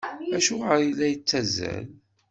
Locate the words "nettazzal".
1.13-1.85